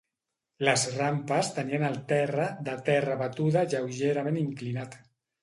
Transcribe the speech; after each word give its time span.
Les 0.69 0.85
rampes 0.93 1.51
tenien 1.57 1.85
el 1.89 1.99
terra 2.13 2.47
de 2.71 2.75
terra 2.89 3.19
batuda 3.21 3.65
lleugerament 3.75 4.43
inclinat. 4.47 4.99